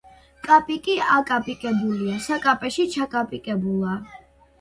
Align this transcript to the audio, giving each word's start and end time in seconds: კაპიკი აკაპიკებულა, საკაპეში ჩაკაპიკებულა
კაპიკი 0.47 0.95
აკაპიკებულა, 1.15 2.15
საკაპეში 2.29 2.87
ჩაკაპიკებულა 2.95 3.93